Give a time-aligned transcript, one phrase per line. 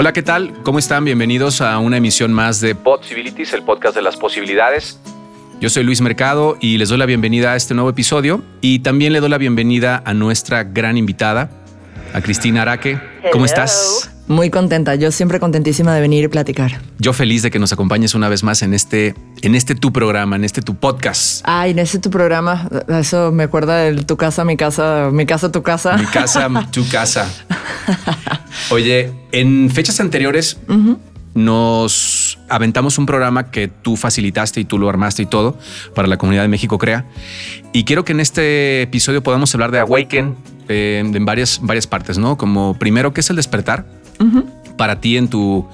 [0.00, 0.52] Hola, ¿qué tal?
[0.62, 1.04] ¿Cómo están?
[1.04, 5.00] Bienvenidos a una emisión más de Possibilities, el podcast de las posibilidades.
[5.60, 9.12] Yo soy Luis Mercado y les doy la bienvenida a este nuevo episodio y también
[9.12, 11.50] le doy la bienvenida a nuestra gran invitada,
[12.14, 13.00] a Cristina Araque.
[13.32, 14.16] ¿Cómo estás?
[14.28, 16.82] Muy contenta, yo siempre contentísima de venir y platicar.
[16.98, 20.36] Yo feliz de que nos acompañes una vez más en este, en este tu programa,
[20.36, 21.40] en este tu podcast.
[21.44, 25.50] Ay, en este tu programa, eso me acuerda de tu casa, mi casa, mi casa,
[25.50, 25.96] tu casa.
[25.96, 27.26] Mi casa, tu casa.
[28.70, 30.58] Oye, en fechas anteriores
[31.34, 35.56] nos aventamos un programa que tú facilitaste y tú lo armaste y todo
[35.94, 37.06] para la comunidad de México Crea.
[37.72, 40.36] Y quiero que en este episodio podamos hablar de Awaken
[40.68, 42.36] eh, en varias, varias partes, ¿no?
[42.36, 43.86] Como primero, ¿qué es el despertar?
[44.76, 45.66] Para ti en tu,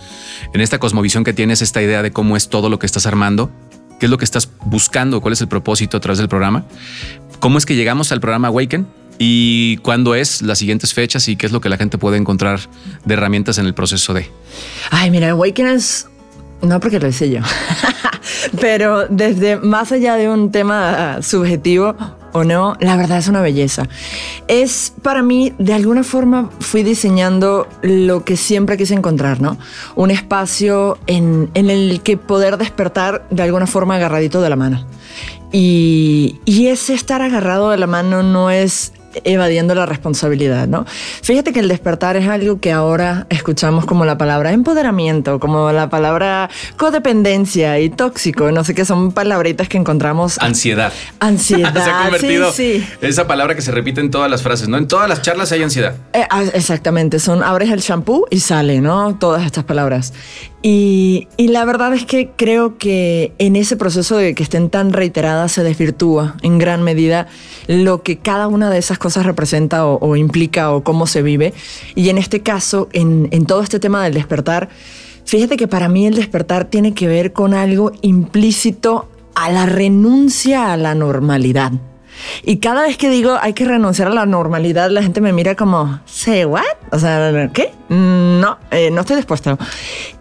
[0.52, 3.50] en esta cosmovisión que tienes, esta idea de cómo es todo lo que estás armando,
[4.00, 6.64] qué es lo que estás buscando, cuál es el propósito a través del programa,
[7.40, 8.86] cómo es que llegamos al programa Awaken
[9.18, 12.60] y cuándo es las siguientes fechas y qué es lo que la gente puede encontrar
[13.04, 14.28] de herramientas en el proceso de.
[14.90, 16.08] Ay, mira, Awaken es
[16.62, 17.40] no porque lo hice yo,
[18.60, 21.94] pero desde más allá de un tema subjetivo,
[22.34, 23.88] o no, la verdad es una belleza.
[24.48, 29.56] Es para mí, de alguna forma, fui diseñando lo que siempre quise encontrar, ¿no?
[29.94, 34.84] Un espacio en, el que poder despertar de alguna forma agarradito de la mano.
[35.52, 38.92] Y, y ese estar agarrado de la mano no es
[39.24, 40.84] evadiendo la responsabilidad, ¿no?
[41.22, 45.88] Fíjate que el despertar es algo que ahora escuchamos como la palabra empoderamiento, como la
[45.88, 50.38] palabra codependencia y tóxico, no sé qué, son palabritas que encontramos.
[50.40, 50.92] Ansiedad.
[51.20, 51.72] Ansiedad.
[51.84, 54.78] se ha convertido sí, esa palabra que se repite en todas las frases, ¿no?
[54.78, 55.94] En todas las charlas hay ansiedad.
[56.12, 59.16] Eh, ah, exactamente, son abres el shampoo y sale, ¿no?
[59.16, 60.12] Todas estas palabras.
[60.66, 65.52] Y, la verdad es que creo que en ese proceso de que estén tan reiteradas
[65.52, 67.26] se desvirtúa en gran medida
[67.66, 71.52] lo que cada una de esas cosas representa o, implica o cómo se vive.
[71.94, 74.70] Y en este caso, en, en todo este tema del despertar,
[75.26, 80.72] fíjate que para mí el despertar tiene que ver con algo implícito a la renuncia
[80.72, 81.72] a la normalidad.
[82.42, 85.54] Y cada vez que digo hay que renunciar a la normalidad, la gente me mira
[85.54, 86.62] como, ¿say what?
[86.90, 87.72] O sea, ¿qué?
[87.88, 89.58] No, eh, no estoy dispuesta.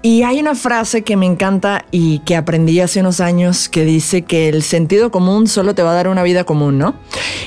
[0.01, 4.23] Y hay una frase que me encanta y que aprendí hace unos años que dice
[4.23, 6.95] que el sentido común solo te va a dar una vida común, ¿no?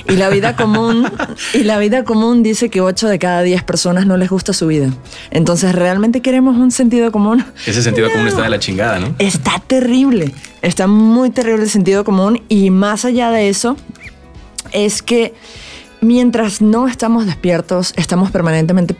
[0.09, 1.09] Y la vida común,
[1.53, 4.67] y la vida común dice que 8 de cada 10 personas no les gusta su
[4.67, 4.89] vida.
[5.29, 7.45] Entonces, ¿realmente queremos un sentido común?
[7.65, 9.15] Ese sentido común está de la chingada, ¿no?
[9.19, 10.33] Está terrible.
[10.61, 13.77] Está muy terrible el sentido común y más allá de eso,
[14.71, 15.33] es que
[16.07, 18.95] mientras no estamos despiertos, estamos permanentemente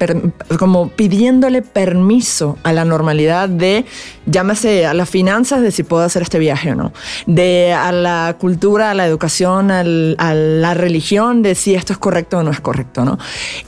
[0.60, 3.86] como pidiéndole permiso a la normalidad de,
[4.26, 6.92] llámese a las finanzas de si puedo hacer este viaje o no,
[7.26, 12.40] de a la cultura, a la educación, a la religión de si esto es correcto
[12.40, 13.18] o no es correcto, ¿no?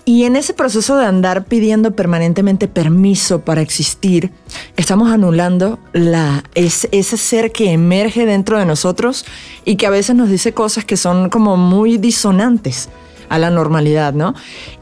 [0.03, 4.31] Y en ese proceso de andar pidiendo permanentemente permiso para existir,
[4.75, 9.25] estamos anulando la, ese ser que emerge dentro de nosotros
[9.63, 12.89] y que a veces nos dice cosas que son como muy disonantes
[13.29, 14.35] a la normalidad, ¿no?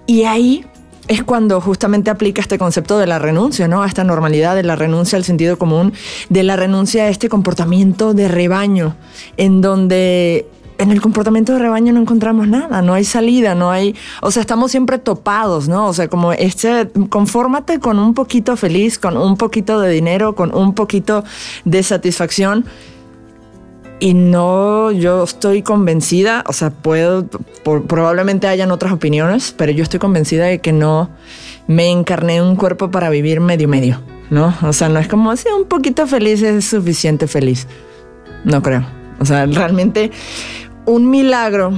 [0.06, 0.66] Y ahí
[1.08, 3.84] es cuando justamente aplica este concepto de la renuncia, ¿no?
[3.84, 5.94] A esta normalidad, de la renuncia al sentido común,
[6.30, 8.96] de la renuncia a este comportamiento de rebaño,
[9.38, 10.47] en donde
[10.78, 14.41] en el comportamiento de rebaño no encontramos nada, no hay salida, no hay, o sea,
[14.41, 15.88] estamos siempre topados, ¿no?
[15.88, 20.53] O sea, como este, confórmate con un poquito feliz, con un poquito de dinero, con
[20.53, 21.24] un poquito
[21.66, 22.66] de satisfacción
[24.00, 27.28] y no, yo estoy convencida, o sea, puedo,
[27.63, 31.09] probablemente hayan otras opiniones, pero yo estoy convencida de que no
[31.68, 34.56] me encarné en un cuerpo para vivir medio medio, ¿no?
[34.62, 37.68] O sea, no es como, si un poquito feliz es suficiente feliz.
[38.44, 38.86] No creo.
[39.19, 40.12] O sea, realmente
[40.86, 41.74] un milagro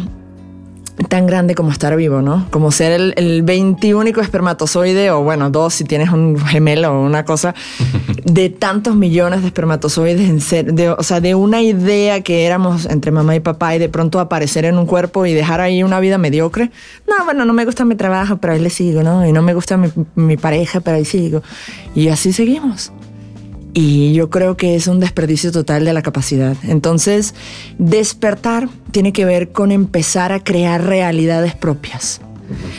[1.08, 2.48] tan grande como estar vivo, ¿no?
[2.50, 7.26] Como ser el, el 21 espermatozoide, o bueno, dos si tienes un gemelo o una
[7.26, 7.56] cosa,
[8.26, 12.86] de tantos millones de espermatozoides, en ser, de, o sea, de una idea que éramos
[12.86, 16.00] entre mamá y papá y de pronto aparecer en un cuerpo y dejar ahí una
[16.00, 16.72] vida mediocre.
[17.08, 19.26] No, bueno, no me gusta mi trabajo, pero ahí le sigo, ¿no?
[19.26, 21.42] Y no me gusta mi, mi pareja, pero ahí sigo.
[21.96, 22.92] Y así seguimos.
[23.74, 26.58] Y yo creo que es un desperdicio total de la capacidad.
[26.64, 27.36] Entonces,
[27.78, 32.22] despertar tiene que ver con empezar a crear realidades propias,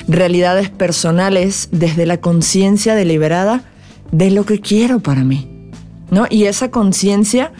[0.08, 3.62] realidades personales desde la conciencia deliberada
[4.10, 5.70] de lo que quiero para mí.
[6.10, 6.26] ¿no?
[6.28, 7.52] Y esa conciencia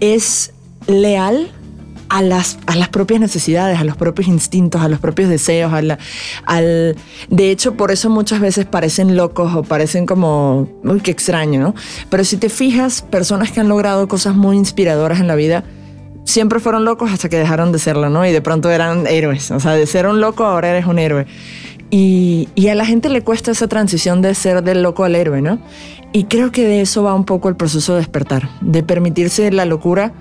[0.00, 0.52] es
[0.86, 1.50] leal
[2.10, 5.78] a las, a las propias necesidades, a los propios instintos, a los propios deseos, a
[6.44, 6.96] al...
[7.28, 10.68] De hecho, por eso muchas veces parecen locos o parecen como...
[10.82, 11.74] Uy, qué extraño, ¿no?
[12.10, 15.62] Pero si te fijas, personas que han logrado cosas muy inspiradoras en la vida,
[16.24, 18.26] siempre fueron locos hasta que dejaron de serlo, ¿no?
[18.26, 19.52] Y de pronto eran héroes.
[19.52, 21.26] O sea, de ser un loco ahora eres un héroe.
[21.90, 25.42] Y, y, a la gente le cuesta esa transición de ser del loco al héroe,
[25.42, 25.60] ¿no?
[26.12, 29.64] Y creo que de eso va un poco el proceso de despertar, de permitirse la
[29.64, 30.12] locura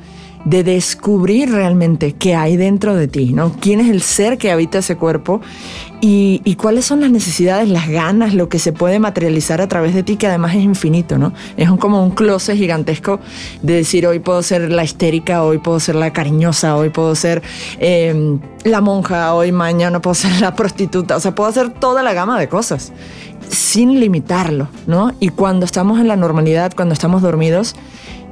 [0.45, 3.51] de descubrir realmente qué hay dentro de ti, ¿no?
[3.59, 5.41] ¿Quién es el ser que habita ese cuerpo?
[6.01, 10.03] Y, cuáles son las necesidades, las ganas, lo que se puede materializar a través de
[10.03, 11.33] ti, que además es infinito, ¿no?
[11.57, 13.19] Es un, como un closet gigantesco
[13.61, 17.41] de decir, hoy puedo ser la histérica, hoy puedo ser la cariñosa, hoy puedo ser
[17.79, 22.13] eh, la monja, hoy mañana puedo ser la prostituta, o sea, puedo hacer toda la
[22.13, 22.93] gama de cosas
[23.49, 25.13] sin limitarlo, ¿no?
[25.19, 27.75] Y cuando estamos en la normalidad, cuando estamos dormidos,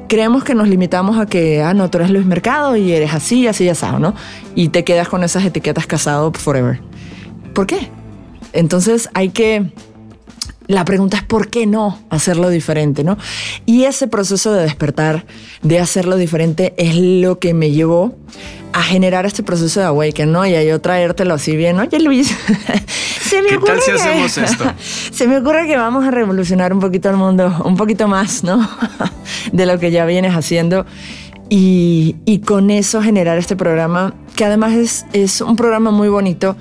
[0.08, 3.48] creemos que nos limitamos a que, ah, no, tú eres Luis Mercado y eres así,
[3.48, 4.14] así, asado, ¿no?
[4.56, 6.82] Y te quedas con esas etiquetas casado forever.
[7.54, 7.90] ¿Por qué?
[8.54, 9.72] Entonces hay que...
[10.68, 13.18] La pregunta es por qué no hacerlo diferente, ¿no?
[13.66, 15.26] Y ese proceso de despertar,
[15.62, 18.16] de hacerlo diferente, es lo que me llevó
[18.74, 20.46] a generar este proceso de awaken, ¿no?
[20.46, 22.28] Y a yo traértelo así bien, oye Luis,
[23.22, 24.66] se me ¿Qué tal si hacemos esto?
[25.12, 28.70] Se me ocurre que vamos a revolucionar un poquito el mundo, un poquito más, ¿no?
[29.54, 30.86] de lo que ya vienes haciendo.
[31.50, 36.58] Y, y, con eso generar este programa, que además es, es un programa muy bonito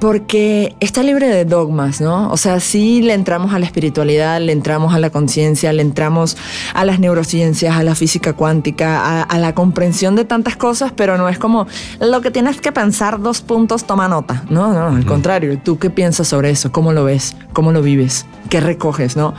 [0.00, 2.30] porque está libre de dogmas, ¿no?
[2.30, 6.36] O sea, sí le entramos a la espiritualidad, le entramos a la conciencia, le entramos
[6.74, 11.28] a las neurociencias, a la física cuántica, a, la comprensión de tantas cosas, pero no
[11.28, 11.66] es como
[12.00, 14.44] lo que tienes que pensar, dos puntos, toma nota.
[14.50, 15.58] No, no, al contrario.
[15.62, 16.70] ¿Tú qué piensas sobre eso?
[16.72, 17.36] ¿Cómo lo ves?
[17.52, 18.26] ¿Cómo lo vives?
[18.50, 19.34] ¿Qué recoges, no?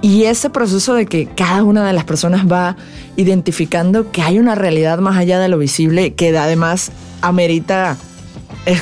[0.00, 2.76] Y ese proceso de que cada una de las personas va
[3.16, 7.96] identificando que hay una realidad más allá de lo visible que además amerita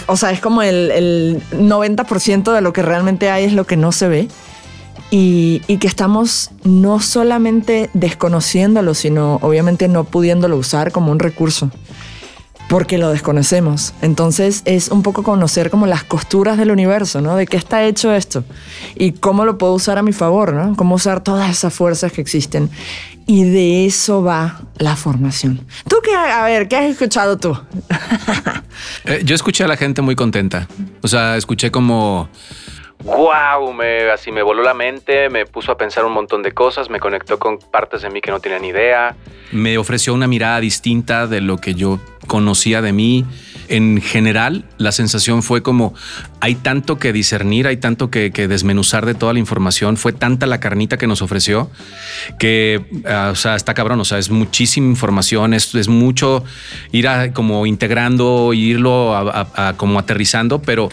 [0.07, 3.93] o sea, es como el, 90% de lo que realmente hay es lo que no
[3.93, 4.29] se ve.
[5.13, 11.73] Y, y, que estamos no solamente desconociéndolo, sino obviamente no pudiéndolo usar como un recurso,
[12.71, 13.95] porque lo desconocemos.
[14.01, 17.35] Entonces es un poco conocer como las costuras del universo, ¿no?
[17.35, 18.45] De qué está hecho esto
[18.95, 20.77] y cómo lo puedo usar a mi favor, ¿no?
[20.77, 22.71] Cómo usar todas esas fuerzas que existen.
[23.27, 25.67] Y de eso va la formación.
[25.89, 26.15] ¿Tú qué?
[26.15, 27.59] A ver, ¿qué has escuchado tú?
[29.05, 30.67] Eh, yo escuché a la gente muy contenta.
[31.03, 32.31] O sea, escuché como...
[33.05, 33.73] ¡Wow!
[33.73, 36.99] Me, así me voló la mente, me puso a pensar un montón de cosas, me
[36.99, 39.17] conectó con partes de mí que no tenía ni idea.
[39.53, 41.99] Me ofreció una mirada distinta de lo que yo
[42.31, 43.25] conocía de mí
[43.67, 45.95] en general la sensación fue como
[46.39, 50.61] hay tanto que discernir, hay tanto que, desmenuzar de toda la información, fue tanta la
[50.61, 51.73] carnita que nos ofreció
[52.39, 56.45] que, ah, o sea, está cabrón, o sea, es muchísima información, es, es mucho
[56.93, 60.89] ir a, como integrando, irlo a, como aterrizando, pero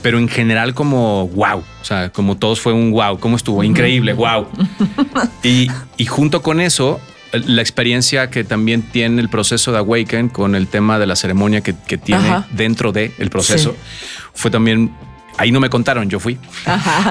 [0.00, 3.62] pero en general como wow, o sea, como todos fue un wow, ¿cómo estuvo?
[3.62, 4.46] Increíble, wow.
[5.42, 5.68] Y,
[5.98, 7.00] y junto con eso,
[7.32, 11.60] la experiencia que también tiene el proceso de Awaken con el tema de la ceremonia
[11.60, 13.76] que, tiene dentro del el proceso
[14.34, 14.90] fue también
[15.36, 16.38] ahí no me contaron, yo fui.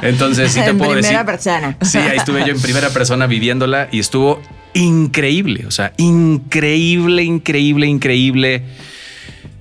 [0.02, 1.16] Entonces sí te puedo decir.
[1.16, 1.78] En primera persona.
[1.82, 4.42] Sí, ahí estuve yo en primera persona viviéndola y estuvo
[4.74, 8.64] increíble, o sea, increíble, increíble, increíble.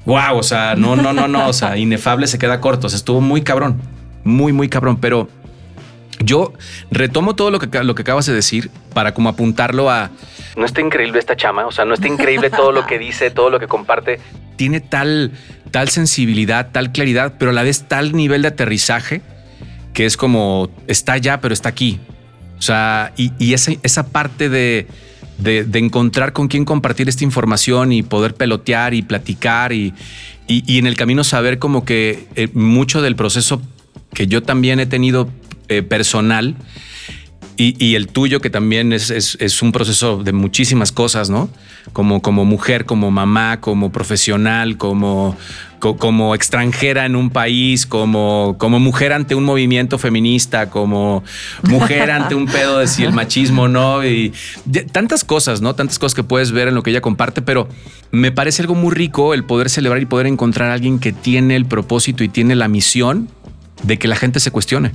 [0.04, 2.96] Wow, o sea, no, no, no, no, o sea, inefable se queda corto, o sea,
[2.96, 3.80] estuvo muy cabrón,
[4.24, 5.28] muy, muy cabrón, pero
[6.20, 6.52] yo
[6.90, 10.10] retomo todo lo que, lo que acabas de decir para como apuntarlo a...
[10.56, 13.50] No está increíble esta chama, o sea, no está increíble todo lo que dice, todo
[13.50, 14.20] lo que comparte.
[14.56, 15.32] Tiene tal,
[15.70, 19.22] tal sensibilidad, tal claridad, pero a la vez tal nivel de aterrizaje
[19.98, 21.98] que es como, está allá, pero está aquí.
[22.56, 24.86] O sea, y, esa, esa, parte de,
[25.38, 29.92] de, encontrar con quién compartir esta información y poder pelotear y platicar y,
[30.46, 33.60] y en el camino saber como que eh, mucho del proceso
[34.14, 35.28] que yo también he tenido
[35.68, 36.56] eh, personal
[37.60, 41.50] y, el tuyo, que también es, un proceso de muchísimas cosas, ¿no?
[41.92, 45.36] Como, como mujer, como mamá, como profesional, como,
[45.80, 51.24] como extranjera en un país, como, como mujer ante un movimiento feminista, como
[51.64, 54.32] mujer ante un pedo de si el machismo no, y
[54.92, 55.74] tantas cosas, ¿no?
[55.74, 57.68] Tantas cosas que puedes ver en lo que ella comparte, pero
[58.12, 61.56] me parece algo muy rico el poder celebrar y poder encontrar a alguien que tiene
[61.56, 63.28] el propósito y tiene la misión
[63.82, 64.92] de que la gente se cuestione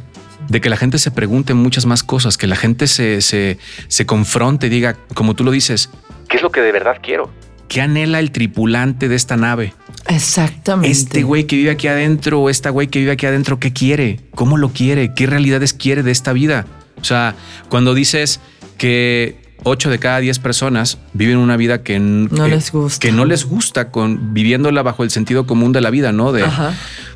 [0.50, 3.58] de que la gente se pregunte muchas más cosas, que la gente se, se,
[3.88, 5.90] se confronte y diga, como tú lo dices,
[6.30, 7.30] ¿qué es lo que de verdad quiero?
[7.68, 9.74] ¿Qué anhela el tripulante de esta nave?
[10.08, 10.92] Exactamente.
[10.92, 14.20] Este güey que vive aquí adentro o esta güey que vive aquí adentro, ¿qué quiere?
[14.36, 15.14] ¿Cómo lo quiere?
[15.16, 16.66] ¿Qué realidades quiere de esta vida?
[17.02, 17.36] O sea,
[17.70, 18.40] cuando dices
[18.78, 23.00] que 8 de cada 10 personas viven una vida que no les gusta.
[23.00, 26.32] Que no les gusta con viviéndola bajo el sentido común de la vida, ¿no?
[26.32, 26.43] De,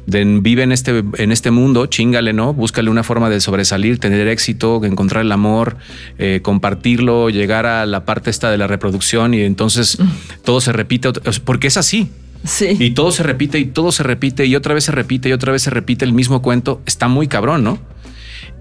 [0.06, 2.54] vive en este, en este mundo, chingale, ¿no?
[2.54, 5.78] Búscale una forma de sobresalir, tener éxito, encontrar el amor,
[6.18, 10.44] eh, compartirlo, llegar a la parte esta de la reproducción y entonces mm.
[10.44, 11.12] todo se repite
[11.44, 12.10] porque es así.
[12.46, 12.78] Sí.
[12.80, 15.52] Y todo se repite y todo se repite y otra vez se repite y otra
[15.52, 16.82] vez se repite el mismo cuento.
[16.86, 17.80] Está muy cabrón, ¿no?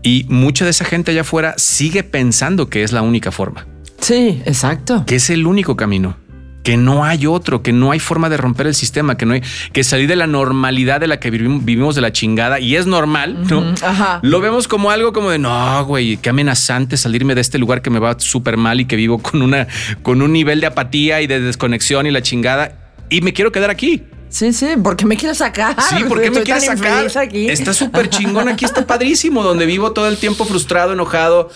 [0.03, 3.67] Y mucha de esa gente allá afuera sigue pensando que es la única forma.
[4.01, 5.05] Sí, exacto.
[5.07, 6.17] Que es el único camino.
[6.63, 9.43] Que no hay otro, que no hay forma de romper el sistema, que no hay
[9.73, 12.87] que salir de la normalidad de la que vivimos, vivimos de la chingada y es
[12.87, 13.73] normal, ¿no?
[13.83, 14.19] Ajá.
[14.23, 17.91] Lo vemos como algo como de no, güey, qué amenazante salirme de este lugar que
[17.91, 19.69] me va súper mal y que vivo con una
[20.03, 22.73] con un nivel de apatía y de desconexión y la chingada
[23.11, 24.03] y me quiero quedar aquí.
[24.29, 25.77] Sí, sí, porque me quiero sacar.
[25.89, 27.19] Sí, ¿por qué me quieres tan sacar?
[27.19, 27.49] aquí.
[27.49, 31.51] Está súper chingón aquí, está padrísimo, donde vivo todo el tiempo frustrado, enojado,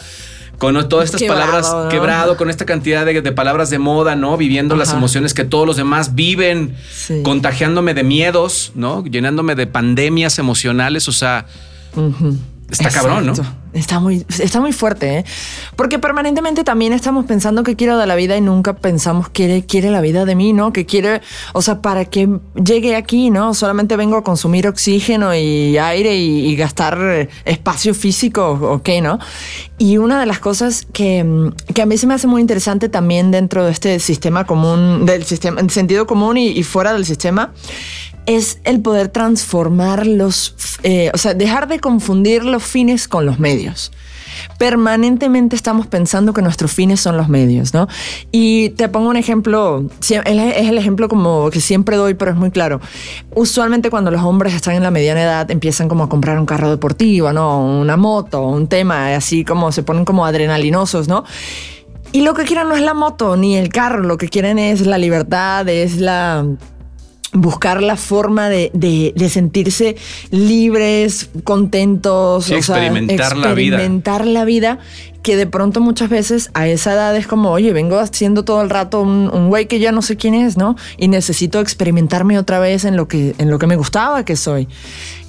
[0.61, 1.89] con todas estas Quebrado, palabras ¿no?
[1.89, 4.37] quebrado, con esta cantidad de, de palabras de moda, ¿no?
[4.37, 7.23] Viviendo las emociones que todos los demás viven, Sí.
[7.25, 9.03] contagiándome de miedos, ¿no?
[9.05, 11.47] Llenándome de pandemias emocionales, o sea.
[12.71, 13.33] Está cabrón, ¿no?
[13.73, 15.25] Está muy, está muy fuerte, ¿eh?
[15.77, 19.91] Porque permanentemente también estamos pensando que quiero de la vida y nunca pensamos que quiere
[19.91, 20.73] la vida de mí, ¿no?
[20.73, 21.21] Que quiere,
[21.53, 22.29] o sea, para que
[22.63, 23.55] llegue aquí, ¿no?
[23.55, 29.19] Solamente vengo a consumir oxígeno y aire y, gastar eh, espacio físico, ¿o qué, no?
[29.79, 32.89] Y una de las cosas que, mm, que a mí se me hace muy interesante
[32.89, 37.53] también dentro de este sistema común, del sistema, en sentido común y fuera del sistema,
[38.27, 43.39] es el poder transformar los, eh, o sea, dejar de confundir los fines con los
[43.39, 43.93] medios.
[44.59, 47.89] Permanentemente estamos pensando que nuestros fines son los medios, ¿no?
[48.31, 52.51] Y te pongo un ejemplo, es el ejemplo como que siempre doy, pero es muy
[52.51, 52.81] claro.
[53.35, 56.71] Usualmente cuando los hombres están en la mediana edad empiezan como a comprar un carro
[56.71, 57.81] deportivo, ¿no?
[57.81, 61.25] Una moto, un tema, así como se ponen como adrenalinosos, ¿no?
[62.13, 64.87] Y lo que quieren no es la moto ni el carro, lo que quieren es
[64.87, 66.45] la libertad, es la
[67.33, 69.97] buscar la forma de, de- de sentirse
[70.31, 73.77] libres, contentos, Sí, experimentar la vida.
[73.77, 74.79] experimentar la vida,
[75.23, 78.71] que de pronto muchas veces a esa edad es como, oye, vengo haciendo todo el
[78.71, 80.77] rato un, un güey que ya no sé quién es, ¿no?
[80.97, 84.67] Y necesito experimentarme otra vez en lo que, en lo que me gustaba que soy.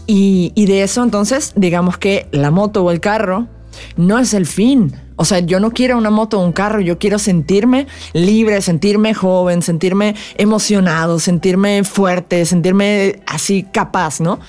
[0.08, 3.48] Y, y de eso entonces, digamos que la moto o el carro
[3.96, 4.94] no es el fin.
[5.22, 9.14] O sea, yo no quiero una moto o un carro, yo quiero sentirme libre, sentirme
[9.14, 14.40] joven, sentirme emocionado, sentirme fuerte, sentirme así capaz, ¿no?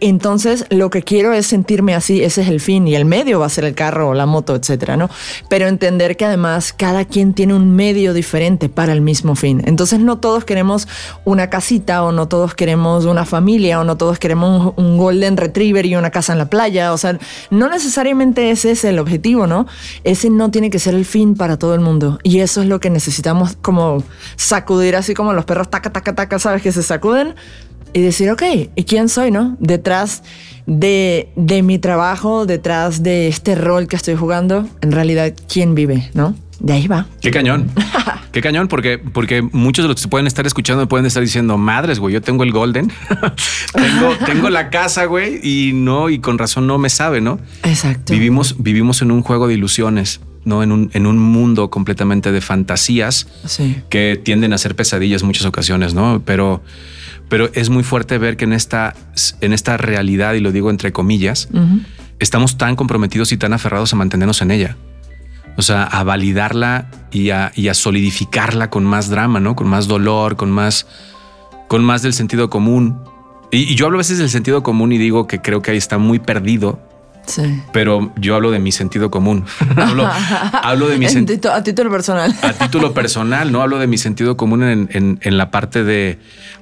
[0.00, 3.46] Entonces, lo que quiero es sentirme así, ese es el fin, y el medio va
[3.46, 5.10] a ser el carro o la moto, etcétera, ¿no?
[5.48, 9.62] Pero entender que además cada quien tiene un medio diferente para el mismo fin.
[9.64, 10.88] Entonces, no todos queremos
[11.24, 15.86] una casita, o no todos queremos una familia, o no todos queremos un, Golden Retriever
[15.86, 16.92] y una casa en la playa.
[16.92, 17.18] O sea,
[17.50, 19.66] no necesariamente ese es el objetivo, ¿no?
[20.04, 22.18] Ese no tiene que ser el fin para todo el mundo.
[22.22, 24.02] Y eso es lo que necesitamos como
[24.36, 26.62] sacudir, así como los perros taca, taca, taca, ¿sabes?
[26.62, 27.34] Que se sacuden
[27.92, 28.42] y decir, ok,
[28.74, 29.56] ¿y quién soy, no?
[29.60, 30.22] Detrás
[30.66, 36.10] de, de mi trabajo, detrás de este rol que estoy jugando, en realidad, ¿quién vive,
[36.14, 36.34] no?
[36.60, 37.06] De ahí va.
[37.20, 37.70] Qué cañón.
[38.32, 41.22] Qué cañón, porque, porque muchos de los que se pueden estar escuchando me pueden estar
[41.22, 42.92] diciendo, madres, güey, yo tengo el Golden,
[43.72, 47.38] tengo, tengo la casa, güey, y no, y con razón no me sabe, ¿no?
[47.62, 48.12] Exacto.
[48.12, 50.62] Vivimos, vivimos en un juego de ilusiones, ¿no?
[50.64, 53.76] En un, en un mundo completamente de fantasías Sí.
[53.90, 56.22] que tienden a ser pesadillas en muchas ocasiones, ¿no?
[56.24, 56.62] Pero,
[57.28, 58.94] pero es muy fuerte ver que en esta,
[59.40, 61.48] en esta realidad, y lo digo entre comillas,
[62.18, 64.76] estamos tan comprometidos y tan aferrados a mantenernos en ella.
[65.56, 69.56] O sea, a validarla y a, y a solidificarla con más drama, ¿no?
[69.56, 70.86] Con más dolor, con más,
[71.68, 72.98] con más del sentido común.
[73.50, 75.76] Y, y yo hablo a veces del sentido común y digo que creo que ahí
[75.76, 76.80] está muy perdido,
[77.28, 77.42] Sí.
[77.74, 79.44] pero yo hablo de mi sentido común.
[79.76, 80.08] hablo,
[80.62, 82.34] hablo de mi En sentido a título personal.
[82.42, 86.18] a título personal, no hablo de mi sentido común en, en- en la parte de,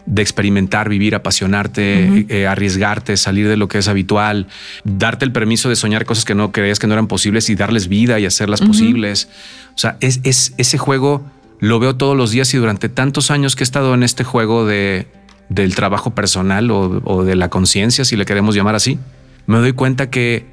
[0.06, 4.48] de experimentar, vivir, apasionarte, eh, arriesgarte, salir de lo que es habitual,
[4.84, 7.88] darte el permiso de soñar cosas que no creías que no eran posibles y darles
[7.88, 9.28] vida y hacerlas posibles.
[9.74, 11.24] O sea, es, es- ese juego
[11.60, 14.66] lo veo todos los días y durante tantos años que he estado en este juego
[14.66, 15.06] de,
[15.48, 18.98] del trabajo personal o, o de la conciencia, si le queremos llamar así,
[19.46, 20.44] me doy cuenta que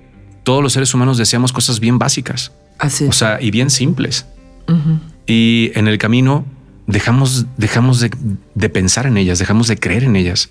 [0.43, 2.51] todos los seres humanos deseamos cosas bien básicas.
[2.79, 4.25] Así O sea, y bien simples.
[5.25, 6.45] Y en el camino
[6.87, 8.11] dejamos, dejamos de,
[8.55, 10.49] de pensar en ellas, dejamos de creer en ellas.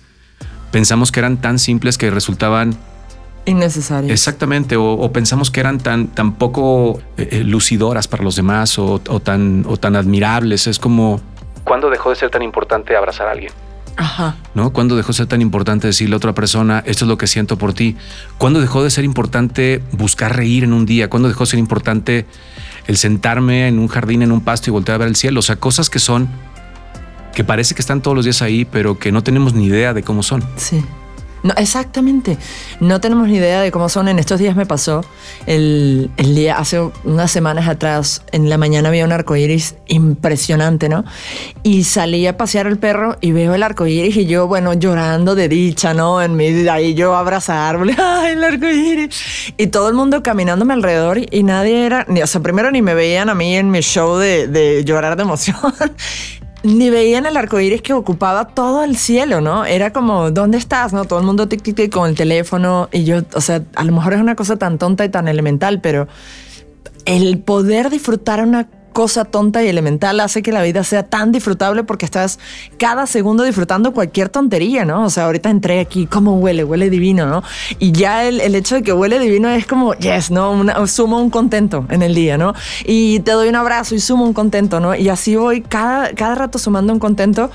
[0.71, 2.77] Pensamos que eran tan simples que resultaban
[3.45, 4.11] Innecesario.
[4.11, 8.79] exactamente, o, o pensamos que eran tan, tan poco eh, eh, lucidoras para los demás
[8.79, 10.67] o, o tan, o tan admirables.
[10.67, 11.19] Es como...
[11.63, 13.51] ¿Cuándo dejó de ser tan importante abrazar a alguien?
[13.97, 14.35] Ajá.
[14.53, 14.71] ¿no?
[14.71, 17.57] ¿Cuándo dejó de ser tan importante decirle a otra persona, esto es lo que siento
[17.57, 17.95] por ti?
[18.37, 21.09] ¿Cuándo dejó de ser importante buscar reír en un día?
[21.09, 22.25] ¿Cuándo dejó de ser importante
[22.87, 25.39] el sentarme en un jardín, en un pasto y voltear a ver el cielo?
[25.39, 26.29] O sea, cosas que son,
[27.33, 30.03] que parece que están todos los días ahí, pero que no tenemos ni idea de
[30.03, 30.43] cómo son.
[30.55, 30.83] Sí.
[31.43, 32.37] No, exactamente.
[32.79, 34.07] No tenemos ni idea de cómo son.
[34.07, 35.03] En estos días me pasó
[35.45, 40.87] el, el día, hace unas semanas atrás, en la mañana había un arco iris impresionante,
[40.87, 41.03] ¿no?
[41.61, 45.35] Y salí a pasear el perro y veo el arco iris y yo, bueno, llorando
[45.35, 46.21] de dicha, ¿no?
[46.21, 49.53] En mi, ahí yo abrazar árboles, ¡ay, el arco iris!
[49.57, 52.93] Y todo el mundo caminándome alrededor y nadie era, ni, o sea, primero ni me
[52.93, 55.57] veían a mí en mi show de, de llorar de emoción
[56.63, 59.65] ni veían el arco iris que ocupaba todo el cielo, ¿no?
[59.65, 60.93] Era como, ¿dónde estás?
[60.93, 61.05] ¿No?
[61.05, 62.89] Todo el mundo tic, tic, tic con el teléfono.
[62.91, 65.81] Y yo, o sea, a lo mejor es una cosa tan tonta y tan elemental,
[65.81, 66.07] pero
[67.05, 71.83] el poder disfrutar una cosa tonta y elemental hace que la vida sea tan disfrutable
[71.83, 72.39] porque estás
[72.77, 75.03] cada segundo disfrutando cualquier tontería, ¿no?
[75.03, 76.63] O sea, ahorita entré aquí, ¿cómo huele?
[76.63, 77.43] Huele divino, ¿no?
[77.79, 80.51] Y ya el, el hecho de que huele divino es como, yes, ¿no?
[80.51, 82.53] Una, sumo un contento en el día, ¿no?
[82.85, 84.95] Y te doy un abrazo y sumo un contento, ¿no?
[84.95, 87.51] Y así voy cada, cada rato sumando un contento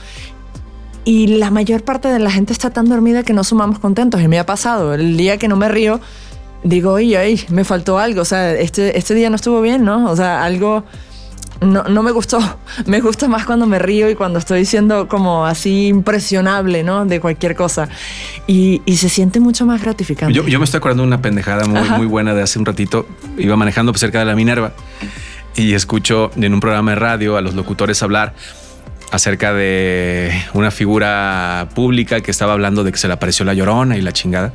[1.04, 4.20] y la mayor parte de la gente está tan dormida que no sumamos contentos.
[4.20, 6.00] Y me ha pasado, el día que no me río,
[6.64, 10.10] digo, oye, ay, me faltó algo, o sea, este, este día no estuvo bien, ¿no?
[10.10, 10.84] O sea, algo
[11.60, 12.38] no, no, me gustó.
[12.86, 17.04] Me gusta más cuando me río y cuando estoy siendo como así impresionable, ¿no?
[17.04, 17.88] De cualquier cosa.
[18.46, 20.32] Y, y se siente mucho más gratificante.
[20.34, 23.06] Yo, yo, me estoy acordando de una pendejada muy, muy buena de hace un ratito.
[23.36, 24.72] Iba manejando cerca de la Minerva
[25.56, 28.34] y escucho en un programa de radio a los locutores hablar
[29.10, 33.96] acerca de una figura pública que estaba hablando de que se le apareció la llorona
[33.96, 34.52] y la chingada.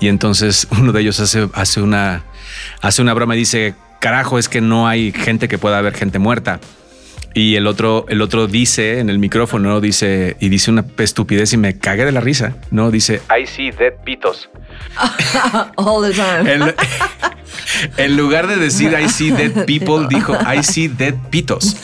[0.00, 2.22] Y entonces uno de ellos hace, hace, una,
[2.80, 6.18] hace una broma y dice, carajo, es que no hay gente que pueda ver gente
[6.18, 6.60] muerta.
[7.32, 11.56] Y el otro, el otro dice en el micrófono, dice, y dice una estupidez y
[11.56, 12.90] me cagué de la risa, ¿no?
[12.90, 14.50] Dice, I see dead pitos.
[15.76, 16.52] All the time.
[16.52, 16.74] En,
[17.96, 21.74] en, lugar de decir I see dead people, dijo I see dead pitos.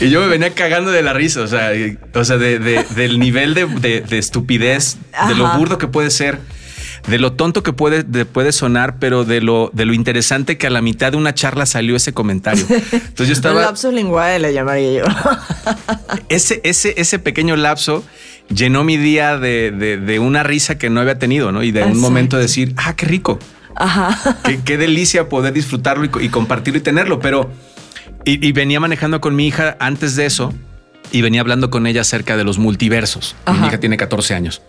[0.00, 1.72] Y yo me venía cagando de la risa, o sea,
[2.14, 3.66] o sea de, de, del nivel de,
[4.00, 5.28] de estupidez, Ajá.
[5.28, 6.38] de lo burdo que puede ser
[7.06, 10.66] de lo tonto que puede, de, puede sonar, pero de lo, de lo interesante que
[10.66, 12.64] a la mitad de una charla salió ese comentario.
[12.68, 13.56] Entonces yo estaba.
[13.56, 15.04] Un lapso lingual le llamaría yo.
[16.28, 18.04] ese, ese, ese pequeño lapso
[18.48, 21.62] llenó mi día de, de, de, una risa que no había tenido, ¿no?
[21.62, 21.96] Y de Exacto.
[21.96, 23.38] un momento de decir, ah, qué rico.
[23.74, 24.38] Ajá.
[24.44, 27.20] Qué, qué delicia poder disfrutarlo y, y, compartirlo y tenerlo.
[27.20, 27.50] Pero,
[28.24, 30.52] y, y, venía manejando con mi hija antes de eso
[31.12, 33.36] y venía hablando con ella acerca de los multiversos.
[33.44, 33.60] Ajá.
[33.60, 34.62] Mi hija tiene 14 años.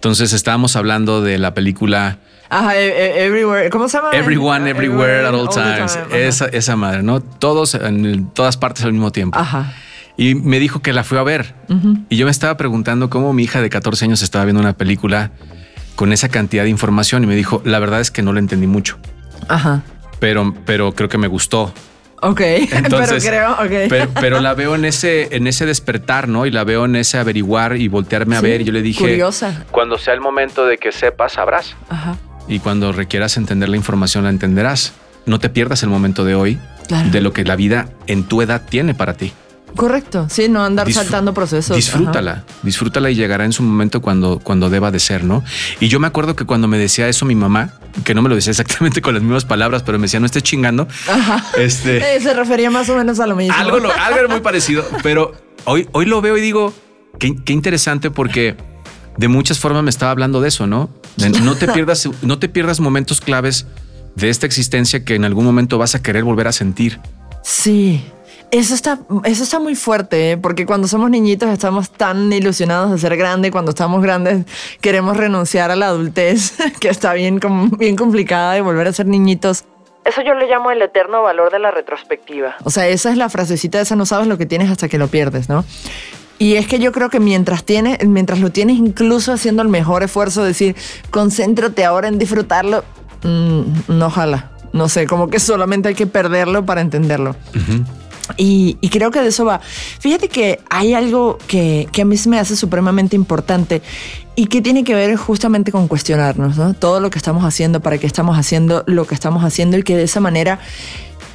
[0.00, 2.16] Entonces estábamos hablando de la película.
[2.48, 3.68] Ajá, everywhere.
[3.68, 4.12] ¿Cómo se llama?
[4.12, 5.92] Everyone, everywhere, everywhere at all, all times.
[5.92, 6.26] Time.
[6.26, 7.20] Esa, esa, madre, ¿no?
[7.20, 9.38] Todos en todas partes al mismo tiempo.
[9.38, 9.74] Ajá.
[10.16, 11.54] Y me dijo que la fue a ver.
[11.68, 12.04] Uh -huh.
[12.08, 15.32] Y yo me estaba preguntando cómo mi hija de 14 años estaba viendo una película
[15.96, 17.22] con esa cantidad de información.
[17.22, 18.96] Y me dijo, la verdad es que no la entendí mucho.
[19.48, 19.82] Ajá.
[20.18, 21.74] Pero, pero creo que me gustó.
[22.22, 22.40] Ok,
[22.72, 23.88] Entonces, pero creo, okay.
[23.88, 26.46] pero, pero, la veo en ese, en ese despertar, ¿no?
[26.46, 28.60] Y la veo en ese averiguar y voltearme a ver.
[28.60, 29.64] Y yo le dije, curiosa.
[29.70, 31.76] Cuando sea el momento de que sepas, sabrás.
[31.88, 32.16] Ajá.
[32.46, 34.92] Y cuando requieras entender la información, la entenderás.
[35.24, 37.10] No te pierdas el momento de hoy claro.
[37.10, 39.32] de lo que la vida en tu edad tiene para ti.
[39.76, 41.76] Correcto, sí, no andar Disfr saltando procesos.
[41.76, 42.44] Disfrútala, Ajá.
[42.62, 45.44] disfrútala y llegará en su momento cuando, cuando deba de ser, ¿no?
[45.80, 48.34] Y yo me acuerdo que cuando me decía eso mi mamá, que no me lo
[48.34, 50.88] decía exactamente con las mismas palabras, pero me decía, no estés chingando.
[51.08, 51.44] Ajá.
[51.56, 53.54] Este, eh, se refería más o menos a lo mismo.
[53.56, 55.32] Algo, lo, algo era muy parecido, pero
[55.64, 56.72] hoy, hoy lo veo y digo,
[57.18, 58.56] qué, qué interesante porque
[59.16, 60.90] de muchas formas me estaba hablando de eso, ¿no?
[61.16, 63.66] De, no te pierdas, no te pierdas momentos claves
[64.14, 67.00] de esta existencia que en algún momento vas a querer volver a sentir.
[67.42, 68.04] Sí,
[68.50, 70.36] eso está, eso está muy fuerte, ¿eh?
[70.36, 74.44] porque cuando somos niñitos estamos tan ilusionados de ser grandes, cuando estamos grandes
[74.80, 77.40] queremos renunciar a la adultez, que está bien,
[77.78, 79.64] bien complicada, y volver a ser niñitos.
[80.04, 82.56] Eso yo le llamo el eterno valor de la retrospectiva.
[82.64, 85.08] O sea, esa es la frasecita esa, no sabes lo que tienes hasta que lo
[85.08, 85.64] pierdes, ¿no?
[86.38, 90.02] Y es que yo creo que mientras tienes, mientras lo tienes incluso haciendo el mejor
[90.02, 90.74] esfuerzo, de decir,
[91.10, 92.82] concéntrate ahora en disfrutarlo,
[93.22, 94.50] mmm, no jala.
[94.72, 97.36] No sé, como que solamente hay que perderlo para entenderlo.
[97.54, 97.86] Uh -huh.
[98.36, 99.60] Y, y, creo que de eso va.
[99.98, 103.82] Fíjate que hay algo que, que, a mí se me hace supremamente importante
[104.36, 106.74] y que tiene que ver justamente con cuestionarnos, ¿no?
[106.74, 109.96] Todo lo que estamos haciendo, para qué estamos haciendo lo que estamos haciendo y que
[109.96, 110.60] de esa manera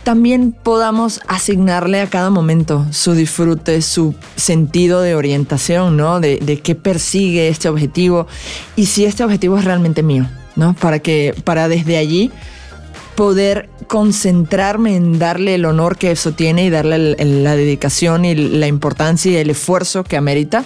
[0.03, 6.19] también podamos asignarle a cada momento su disfrute, su sentido de orientación, ¿no?
[6.19, 8.27] De, de qué persigue este objetivo
[8.75, 10.75] y si este objetivo es realmente mío, ¿no?
[10.75, 12.31] Para que, para desde allí
[13.15, 18.67] poder concentrarme en darle el honor que eso tiene y darle la dedicación y la
[18.67, 20.65] importancia y el esfuerzo que amerita,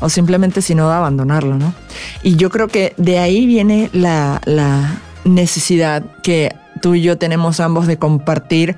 [0.00, 1.74] o simplemente si no, abandonarlo, ¿no?
[2.22, 7.60] Y yo creo que de ahí viene la, la necesidad que tú y yo tenemos
[7.60, 8.76] ambos de compartir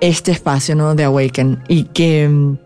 [0.00, 0.94] este espacio, ¿no?
[0.94, 2.56] De Awaken y que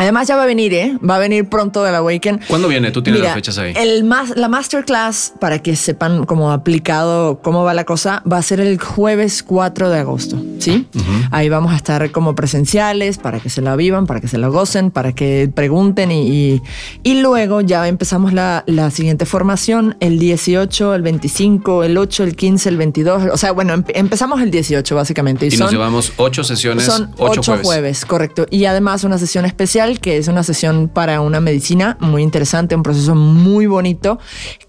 [0.00, 0.96] Además ya va a venir, ¿eh?
[1.06, 2.40] Va a venir pronto el Awaken.
[2.48, 2.90] ¿Cuándo viene?
[2.90, 3.74] Tú tienes las fechas ahí.
[3.76, 8.42] El más, la masterclass, para que sepan cómo aplicado, cómo va la cosa, va a
[8.42, 10.86] ser el jueves 4 de agosto, ¿sí?
[11.30, 14.48] Ahí vamos a estar como presenciales para que se la vivan, para que se la
[14.48, 16.62] gocen, para que pregunten y,
[17.02, 22.36] y, luego ya empezamos la, la, siguiente formación, el 18, el 25, el 8, el
[22.36, 23.22] 15, el 22.
[23.34, 25.46] O sea, bueno, empezamos el 18 básicamente.
[25.46, 27.66] Y, nos llevamos ocho sesiones, son ocho, jueves.
[27.66, 28.04] jueves.
[28.06, 28.46] Correcto.
[28.48, 32.82] Y además una sesión especial que es una sesión para una medicina muy interesante, un
[32.82, 34.18] proceso muy bonito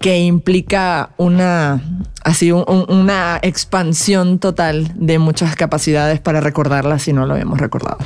[0.00, 1.80] que implica una
[2.24, 7.98] así una expansión total de muchas capacidades para recordarla si no lo habíamos recordado.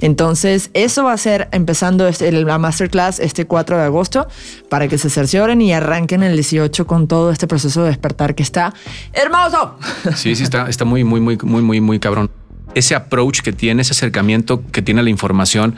[0.00, 4.28] Entonces, eso va a ser empezando este, la masterclass este 4 de agosto
[4.68, 8.42] para que se cercioren y arranquen el 18 con todo este proceso de despertar que
[8.42, 8.74] está
[9.12, 9.76] hermoso.
[10.14, 12.30] Sí, sí, está, está muy, muy, muy, muy, muy, muy cabrón
[12.74, 15.76] ese approach que tiene, ese acercamiento que tiene la información,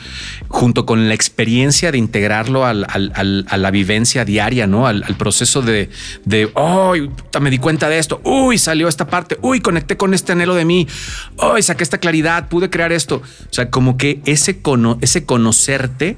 [0.48, 4.86] junto con la experiencia de integrarlo a la vivencia diaria, ¿no?
[4.86, 5.88] Al, proceso de,
[6.24, 6.94] de, oh,
[7.40, 10.64] me di cuenta de esto, uy, salió esta parte, uy, conecté con este anhelo de
[10.64, 10.86] mí,
[11.52, 13.16] uy, saqué esta claridad, pude crear esto.
[13.16, 14.60] O sea, como que ese,
[15.00, 16.16] ese conocerte,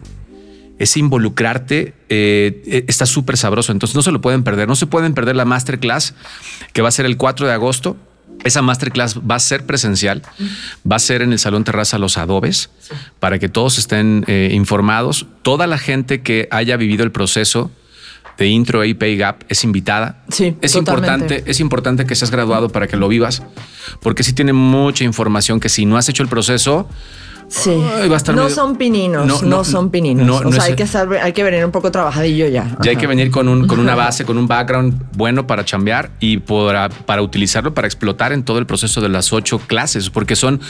[0.78, 3.72] ese involucrarte eh, eh, está súper sabroso.
[3.72, 4.68] Entonces no se lo pueden perder.
[4.68, 6.14] No se pueden perder la masterclass
[6.72, 7.96] que va a ser el 4 de agosto.
[8.44, 10.22] Esa masterclass va a ser presencial,
[10.90, 12.70] va a ser en el Salón Terraza Los Adobes,
[13.20, 15.26] para que todos estén eh, informados.
[15.42, 17.70] Toda la gente que haya vivido el proceso
[18.38, 20.22] de intro y Pay Gap es invitada.
[20.28, 23.42] Sí, es importante, es importante que seas graduado para que lo vivas,
[24.00, 26.88] porque sí tiene mucha información que si no has hecho el proceso,
[27.48, 27.82] Sí.
[28.34, 30.44] no son pininos, no, son pininos.
[30.44, 30.86] o sea, hay que,
[31.20, 32.76] hay que venir un poco trabajadillo ya.
[32.82, 36.10] Ya hay que venir con, un, con una base, con un background bueno para chambear
[36.20, 40.36] y para, para utilizarlo para explotar en todo el proceso de las ocho clases, porque
[40.36, 40.60] son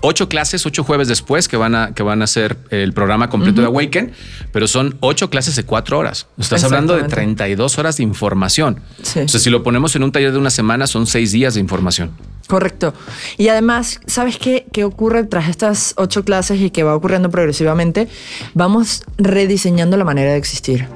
[0.00, 3.60] ocho clases, ocho jueves después que van a, que van a ser el programa completo
[3.60, 4.12] de Awaken,
[4.52, 6.26] pero son ocho clases de cuatro horas.
[6.38, 8.80] Estás hablando de 32 horas de información.
[9.00, 11.60] O sea, si lo ponemos en un taller de una semana, son seis días de
[11.60, 12.10] información.
[12.48, 12.92] Correcto.
[13.38, 18.08] Y además, ¿sabes qué, qué ocurre tras estas ocho clases y que va ocurriendo progresivamente?
[18.54, 20.88] Vamos rediseñando la manera de existir.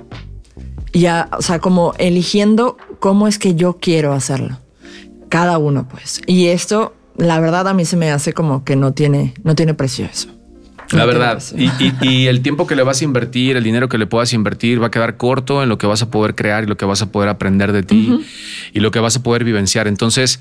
[0.92, 4.58] Ya, o sea, como eligiendo cómo es que yo quiero hacerlo.
[5.28, 6.22] Cada uno, pues.
[6.26, 9.74] Y esto, la verdad, a mí se me hace como que no tiene, no tiene
[9.74, 10.28] precio eso.
[10.92, 11.42] La verdad.
[12.02, 14.88] Y, el tiempo que le vas a invertir, el dinero que le puedas invertir, va
[14.88, 17.10] a quedar corto en lo que vas a poder crear y lo que vas a
[17.10, 18.20] poder aprender de ti
[18.72, 19.88] y lo que vas a poder vivenciar.
[19.88, 20.40] Entonces,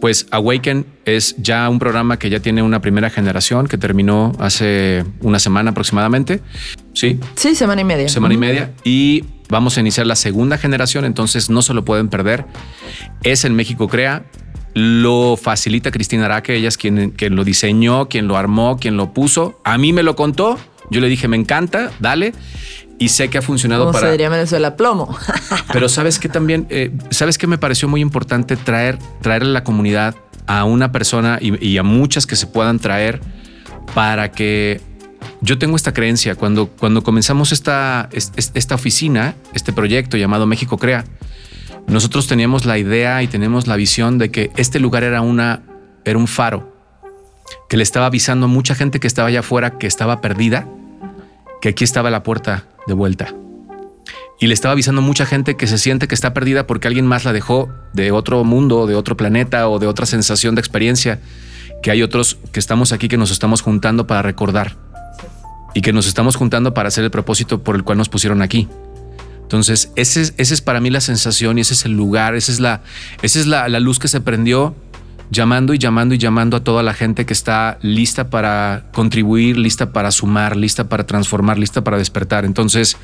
[0.00, 5.04] pues Awaken es ya un programa que ya tiene una primera generación que terminó hace
[5.20, 6.40] una semana aproximadamente.
[6.92, 7.18] Sí.
[7.34, 8.08] Sí, semana y media.
[8.08, 8.72] Semana y media.
[8.84, 12.44] Y vamos a iniciar la segunda generación, entonces no se lo pueden perder.
[13.22, 14.24] Es en México Crea.
[14.74, 19.14] Lo facilita Cristina Araque, ella es quien, quien lo diseñó, quien lo armó, quien lo
[19.14, 19.58] puso.
[19.64, 20.58] A mí me lo contó.
[20.90, 22.34] Yo le dije, me encanta, dale
[22.98, 24.06] y sé que ha funcionado Como para.
[24.06, 25.16] Se diría Venezuela plomo.
[25.72, 29.64] Pero sabes que también, eh, sabes que me pareció muy importante traer, traer a la
[29.64, 30.14] comunidad
[30.46, 33.20] a una persona y, a muchas que se puedan traer
[33.94, 34.80] para que
[35.40, 41.04] yo tengo esta creencia cuando, cuando comenzamos esta, esta oficina, este proyecto llamado México Crea.
[41.88, 45.62] Nosotros teníamos la idea y tenemos la visión de que este lugar era una,
[46.04, 46.76] era un faro
[47.68, 50.68] que le estaba avisando a mucha gente que estaba allá afuera que estaba perdida,
[51.60, 53.34] que aquí estaba la puerta de vuelta.
[54.38, 57.24] Y le estaba avisando mucha gente que se siente que está perdida porque alguien más
[57.24, 61.20] la dejó de otro mundo, de otro planeta o de otra sensación de experiencia,
[61.82, 64.76] que hay otros que estamos aquí que nos estamos juntando para recordar
[65.74, 68.68] y que nos estamos juntando para hacer el propósito por el cual nos pusieron aquí.
[69.42, 72.60] Entonces, ese, ese es para mí la sensación y ese es el lugar, esa es,
[72.60, 72.82] la,
[73.22, 74.74] esa es la luz que se prendió
[75.30, 79.92] llamando y llamando y llamando a toda la gente que está lista para contribuir, lista
[79.92, 82.44] para sumar, lista para transformar, lista para despertar.
[82.44, 82.96] Entonces,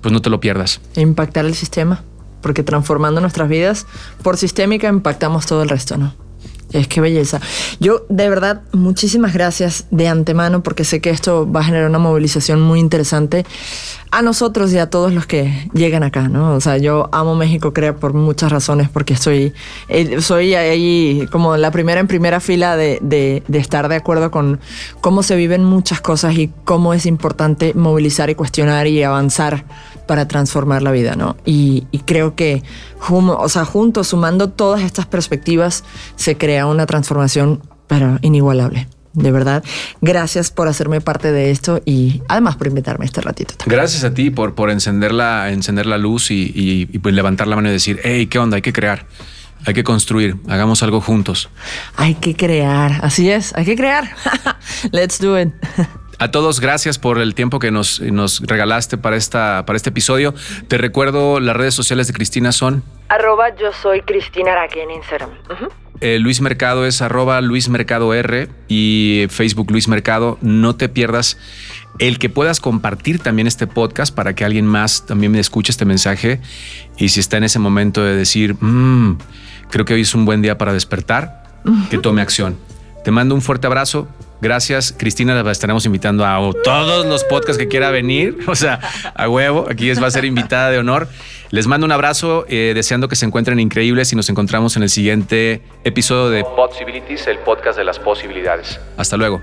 [0.00, 0.80] pues no te lo pierdas.
[0.96, 2.02] Impactar el sistema,
[2.40, 3.86] porque transformando nuestras vidas
[4.22, 6.14] por sistémica impactamos todo el resto, ¿no?
[6.72, 7.40] Es que belleza.
[7.80, 11.98] Yo, de verdad, muchísimas gracias de antemano porque sé que esto va a generar una
[11.98, 13.44] movilización muy interesante
[14.10, 16.54] a nosotros y a todos los que llegan acá, ¿no?
[16.54, 19.54] O sea, yo amo México, creo, por muchas razones, porque estoy,
[19.88, 24.30] eh, soy ahí como la primera en primera fila de, de, de estar de acuerdo
[24.30, 24.60] con
[25.00, 29.64] cómo se viven muchas cosas y cómo es importante movilizar y cuestionar y avanzar
[30.06, 31.36] para transformar la vida, ¿no?
[31.44, 32.62] Y, creo que,
[33.08, 35.84] o sea, juntos, sumando todas estas perspectivas,
[36.16, 38.88] se crea una transformación, pero inigualable.
[39.14, 39.62] De verdad,
[40.00, 43.54] gracias por hacerme parte de esto y además por invitarme este ratito.
[43.66, 47.68] Gracias a ti por, por encender, la, encender la luz y, pues levantar la mano
[47.68, 48.56] y decir, hey, ¿qué onda?
[48.56, 49.06] Hay que crear.
[49.64, 51.48] Hay que construir, hagamos algo juntos.
[51.96, 54.10] Hay que crear, así es, hay que crear.
[54.90, 55.52] Let's do it.
[56.22, 60.34] A todos, gracias por el tiempo que nos, nos regalaste para, esta, para este episodio.
[60.68, 62.84] Te recuerdo, las redes sociales de Cristina son...
[63.08, 65.30] Arroba yo soy Cristina en Instagram.
[66.00, 70.38] Eh, Luis Mercado es arroba Luis Mercado R y Facebook Luis Mercado.
[70.42, 71.38] No te pierdas
[71.98, 75.86] el que puedas compartir también este podcast para que alguien más también me escuche este
[75.86, 76.40] mensaje.
[76.98, 79.18] Y si está en ese momento de decir, mm,
[79.70, 81.42] creo que hoy es un buen día para despertar,
[81.90, 82.56] que tome acción.
[83.02, 84.06] Te mando un fuerte abrazo.
[84.42, 85.40] Gracias, Cristina.
[85.40, 88.38] La estaremos invitando a todos los podcasts que quiera venir.
[88.48, 88.80] O sea,
[89.14, 89.66] a huevo.
[89.70, 91.06] Aquí es, va a ser invitada de honor.
[91.50, 94.90] Les mando un abrazo, eh, deseando que se encuentren increíbles y nos encontramos en el
[94.90, 98.80] siguiente episodio de Possibilities, el podcast de las posibilidades.
[98.96, 99.40] Hasta luego.